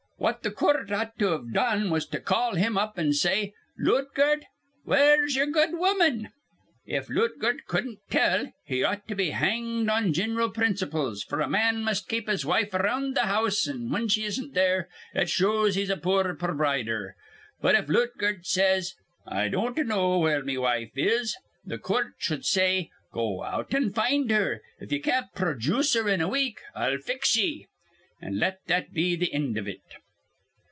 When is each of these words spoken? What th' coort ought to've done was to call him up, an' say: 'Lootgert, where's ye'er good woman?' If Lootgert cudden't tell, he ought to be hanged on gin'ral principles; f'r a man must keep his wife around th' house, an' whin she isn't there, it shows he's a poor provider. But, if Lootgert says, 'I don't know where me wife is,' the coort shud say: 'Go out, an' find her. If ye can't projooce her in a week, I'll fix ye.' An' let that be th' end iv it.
What 0.29 0.43
th' 0.43 0.53
coort 0.55 0.91
ought 0.91 1.17
to've 1.17 1.51
done 1.51 1.89
was 1.89 2.05
to 2.09 2.19
call 2.19 2.53
him 2.53 2.77
up, 2.77 2.99
an' 2.99 3.11
say: 3.13 3.55
'Lootgert, 3.79 4.43
where's 4.83 5.35
ye'er 5.35 5.47
good 5.47 5.73
woman?' 5.73 6.29
If 6.85 7.07
Lootgert 7.09 7.65
cudden't 7.65 8.01
tell, 8.07 8.53
he 8.63 8.83
ought 8.83 9.07
to 9.07 9.15
be 9.15 9.31
hanged 9.31 9.89
on 9.89 10.13
gin'ral 10.13 10.51
principles; 10.51 11.25
f'r 11.25 11.43
a 11.43 11.49
man 11.49 11.83
must 11.83 12.07
keep 12.07 12.29
his 12.29 12.45
wife 12.45 12.71
around 12.75 13.15
th' 13.15 13.25
house, 13.25 13.67
an' 13.67 13.87
whin 13.89 14.09
she 14.09 14.23
isn't 14.25 14.53
there, 14.53 14.89
it 15.15 15.27
shows 15.27 15.73
he's 15.73 15.89
a 15.89 15.97
poor 15.97 16.35
provider. 16.35 17.15
But, 17.59 17.73
if 17.73 17.87
Lootgert 17.87 18.45
says, 18.45 18.93
'I 19.25 19.47
don't 19.47 19.87
know 19.87 20.19
where 20.19 20.43
me 20.45 20.55
wife 20.55 20.95
is,' 20.95 21.35
the 21.65 21.79
coort 21.79 22.13
shud 22.19 22.45
say: 22.45 22.91
'Go 23.11 23.41
out, 23.41 23.73
an' 23.73 23.91
find 23.91 24.29
her. 24.29 24.61
If 24.79 24.91
ye 24.91 24.99
can't 24.99 25.33
projooce 25.33 25.95
her 25.95 26.07
in 26.07 26.21
a 26.21 26.27
week, 26.27 26.59
I'll 26.75 26.99
fix 26.99 27.35
ye.' 27.35 27.65
An' 28.21 28.37
let 28.37 28.59
that 28.67 28.93
be 28.93 29.17
th' 29.17 29.33
end 29.33 29.57
iv 29.57 29.67
it. 29.67 29.81